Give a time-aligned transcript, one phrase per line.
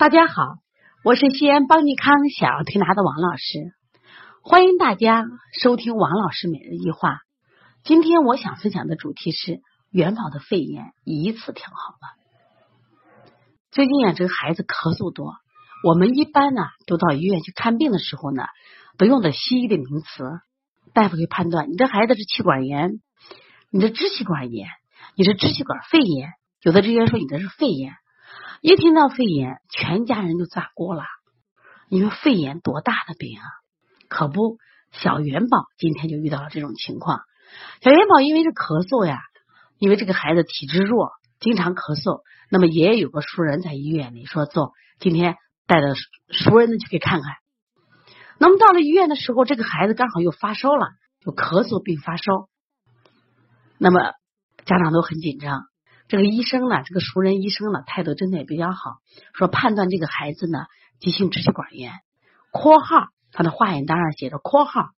[0.00, 0.54] 大家好，
[1.04, 3.74] 我是西安邦尼康小儿推拿的王老师，
[4.42, 5.26] 欢迎大家
[5.60, 7.18] 收听王老师每日一话。
[7.84, 9.60] 今天我想分享的主题是
[9.90, 13.28] 元宝的肺炎一次调好了。
[13.70, 15.34] 最近啊，这个孩子咳嗽多，
[15.84, 18.44] 我们一般呢都到医院去看病的时候呢，
[18.96, 20.24] 都用的西医的名词，
[20.94, 23.02] 大夫会判断你这孩子是气管炎，
[23.70, 24.66] 你的支气管炎，
[25.14, 26.30] 你是支气管肺炎，
[26.62, 27.92] 有的直接说你这是肺炎。
[28.60, 31.04] 一听到肺炎，全家人就炸锅了。
[31.88, 33.44] 你说肺炎多大的病啊？
[34.08, 34.58] 可不，
[34.92, 37.22] 小元宝今天就遇到了这种情况。
[37.80, 39.18] 小元宝因为是咳嗽呀，
[39.78, 42.20] 因为这个孩子体质弱，经常咳嗽。
[42.50, 45.36] 那么爷爷有个熟人在医院里说：“走，今天
[45.66, 45.94] 带着
[46.28, 47.32] 熟人呢去给看看。”
[48.38, 50.86] 那么到了医院的时候，这个孩子刚好又发烧了，
[51.24, 52.50] 就咳嗽并发烧。
[53.78, 54.12] 那么
[54.66, 55.62] 家长都很紧张。
[56.10, 58.98] 这个医生呢，这个熟人医生呢，态度真的也比较好，
[59.32, 60.66] 说判断这个孩子呢，
[60.98, 61.92] 急性支气管炎
[62.50, 64.88] （括号他的化验单上写着括号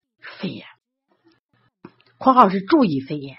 [0.40, 0.64] 肺炎），
[2.16, 3.36] 括号是注意肺炎。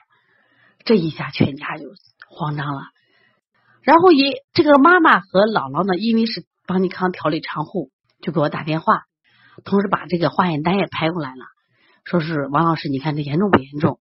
[0.85, 1.85] 这一下全家就
[2.29, 2.83] 慌张了。
[3.81, 7.89] 然后也这个妈妈和姥姥呢，因为是邦尼康调理常护，
[8.21, 9.05] 就给我打电话，
[9.65, 11.43] 同时把这个化验单也拍过来了，
[12.05, 13.99] 说是王老师，你看这严重不严重？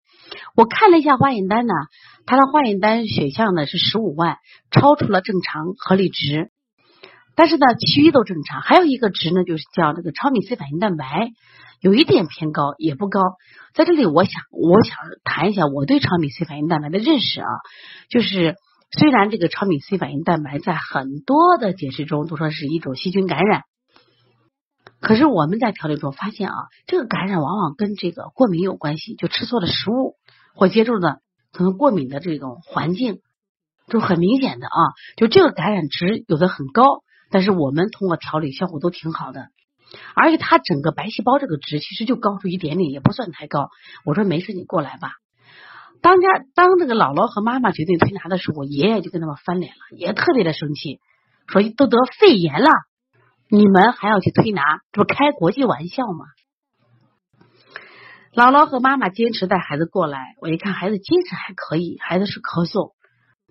[0.56, 1.72] 我看了一下化验单呢，
[2.26, 4.38] 他的化验单血项呢是十五万，
[4.70, 6.50] 超出了正常合理值，
[7.36, 8.60] 但是呢，其余都正常。
[8.60, 11.30] 还有一个值呢，就是叫这个超敏 C 反应蛋白，
[11.80, 13.20] 有一点偏高，也不高。
[13.74, 17.48] 在这里，我想我想谈一下我对超敏 C 反应蛋白的认识啊，
[18.10, 18.56] 就是
[18.98, 23.62] 虽然这个超敏 C 反应蛋白在很多的解释中都说是一种细菌感染。
[25.02, 26.54] 可是我们在调理中发现啊，
[26.86, 30.14] 这个感染往往跟这个过敏有关系，就吃错了食物
[30.54, 31.20] 或接触的
[31.52, 33.18] 可能过敏的这种环境，
[33.88, 34.78] 就很明显的啊，
[35.16, 39.48] 就这个感染值有的很高，但是我们通过调理效果都挺好的，
[40.14, 43.70] 而且它整个白细胞这个值其实就高出一点点，也不算太高。
[44.04, 45.10] 我说没事，你过来吧。
[46.00, 51.00] 当家当这个姥姥和妈妈决定推拿的时候，爷爷就跟他们翻脸了，也特别的生气，
[51.48, 52.70] 说都得肺炎了。
[53.54, 56.24] 你们还要去推拿，这不开国际玩笑吗？
[58.32, 62.92] 姥姥和妈妈坚持带孩子过来，我一看孩子精神还可以，孩子是咳嗽，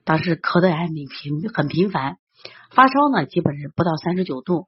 [0.04, 1.08] 当时咳的还很频
[1.54, 2.18] 很频繁，
[2.72, 4.66] 发烧呢基本是不到三十九度，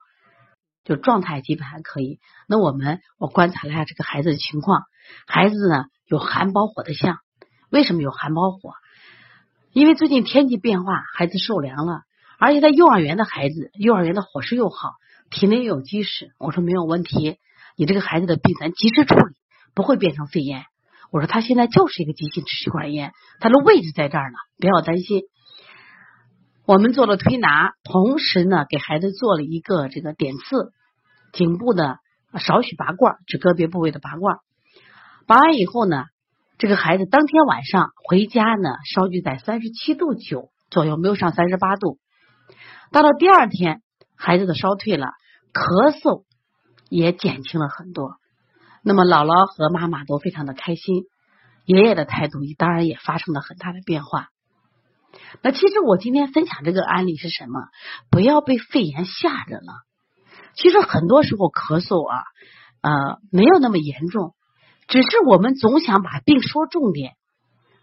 [0.83, 2.19] 就状态基本还可以。
[2.47, 4.83] 那我们我观察了一下这个孩子的情况，
[5.25, 7.17] 孩子呢有寒包火的象，
[7.71, 8.73] 为什么有寒包火？
[9.71, 12.01] 因为最近天气变化，孩子受凉了，
[12.37, 14.93] 而且在幼儿园的孩子，幼儿园的伙食又好。
[15.33, 17.39] 体内有积食，我说没有问题，
[17.75, 19.35] 你这个孩子的病咱及时处理，
[19.73, 20.63] 不会变成肺炎。
[21.11, 25.23] 我说他现在就是一个急性支气管炎，他的位置在这儿呢，不要担心。
[26.65, 30.71] 我们做了推拿，同时呢给孩子做了一个这个点刺，
[31.33, 31.97] 颈部的
[32.39, 34.37] 少许拔罐，指个别部位的拔罐。
[35.25, 36.05] 拔完以后呢，
[36.59, 41.97] 这个孩子当天晚上回家呢，烧就在三十七度九左右，没有上三十八度。
[42.91, 43.81] 到了第二天，
[44.15, 45.07] 孩子的烧退了。
[45.53, 46.23] 咳嗽
[46.89, 48.17] 也减轻了很多，
[48.81, 51.03] 那么姥姥和妈妈都非常的开心，
[51.65, 54.29] 爷爷的态度当然也发生了很大的变化。
[55.43, 57.67] 那其实我今天分享这个案例是什么？
[58.09, 59.83] 不要被肺炎吓着了。
[60.55, 62.23] 其实很多时候咳嗽啊，
[62.81, 64.33] 呃，没有那么严重，
[64.87, 67.13] 只是我们总想把病说重点，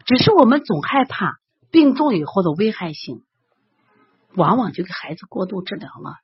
[0.07, 1.39] 只是我们总害怕
[1.71, 3.23] 病重以后的危害性，
[4.35, 6.17] 往往就给孩子过度治疗了。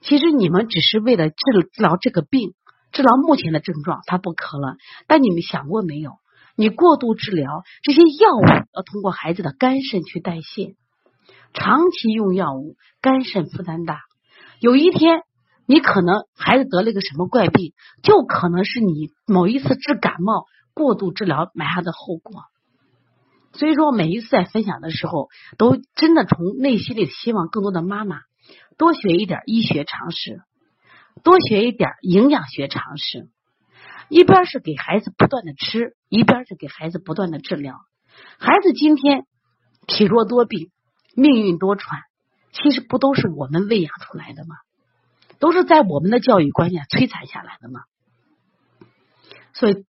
[0.00, 1.36] 其实你们只是为了治
[1.72, 2.54] 治疗这个病，
[2.92, 4.76] 治疗目前的症状，他不咳了。
[5.06, 6.12] 但你们想过没有？
[6.56, 10.74] 你过度治疗这些药物要通过孩子的肝肾去代谢，
[11.52, 14.00] 长期用药物，肝肾负担大。
[14.60, 15.22] 有一天
[15.66, 22.42] 你可能孩子得了一个什么怪病，就可能是你某一次治感冒过度治疗埋下的后果。
[23.52, 28.20] 所以说，每一次在分享的时候，都真的从内心里希望更多的妈妈。
[28.78, 30.40] 多学一点医学常识，
[31.22, 33.28] 多学一点营养学常识。
[34.08, 37.74] 一边是给孩子不断的吃，一边是给孩子不断的治疗。
[38.38, 39.26] 孩子今天
[39.86, 40.70] 体弱多病，
[41.14, 41.82] 命运多舛，
[42.52, 44.56] 其实不都是我们喂养出来的吗？
[45.38, 47.82] 都是在我们的教育观念摧残下来的吗？
[49.52, 49.84] 所以，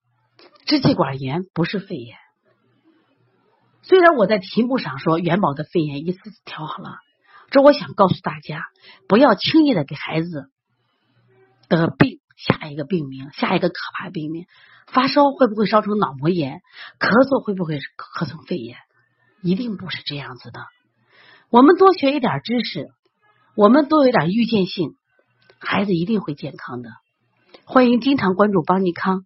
[0.65, 2.17] 支气管炎不是肺炎。
[3.83, 6.97] 虽然我在题目上说元宝的肺炎一次次调好了。
[7.51, 8.63] 这我想告诉大家，
[9.07, 10.49] 不要轻易的给孩子
[11.67, 14.45] 得病下一个病名，下一个可怕病名。
[14.87, 16.61] 发烧会不会烧成脑膜炎？
[16.99, 18.77] 咳嗽会不会咳成肺炎？
[19.41, 20.61] 一定不是这样子的。
[21.49, 22.87] 我们多学一点知识，
[23.55, 24.91] 我们多有点预见性，
[25.59, 26.89] 孩子一定会健康的。
[27.65, 29.25] 欢迎经常关注邦尼康，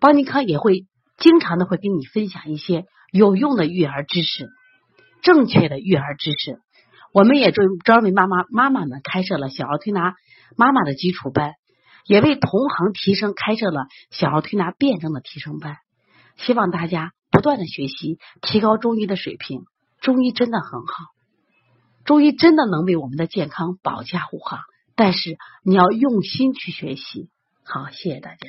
[0.00, 0.86] 邦尼康也会
[1.16, 4.48] 经常的会跟你分享一些有用的育儿知识，
[5.22, 6.60] 正确的育儿知识。
[7.12, 10.14] 我们也专专为妈妈妈妈们开设了小儿推拿
[10.56, 11.52] 妈妈的基础班，
[12.06, 15.76] 也为同行提升开设了小儿推拿辩证的提升班。
[16.36, 19.64] 希望大家不断的学习，提高中医的水平。
[20.00, 21.04] 中医真的很好，
[22.04, 24.60] 中医真的能为我们的健康保驾护航。
[24.96, 27.28] 但是你要用心去学习。
[27.64, 28.48] 好，谢谢大家。